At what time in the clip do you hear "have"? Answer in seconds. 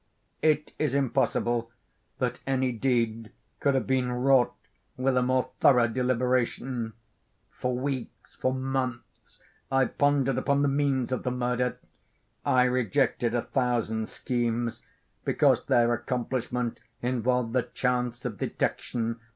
3.75-3.85